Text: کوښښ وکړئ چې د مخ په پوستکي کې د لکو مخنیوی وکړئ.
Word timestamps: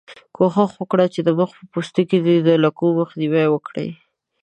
کوښښ 0.35 0.71
وکړئ 0.77 1.07
چې 1.15 1.21
د 1.23 1.29
مخ 1.39 1.49
په 1.57 1.63
پوستکي 1.71 2.19
کې 2.25 2.37
د 2.47 2.49
لکو 2.63 2.85
مخنیوی 2.99 3.45
وکړئ. 3.49 3.89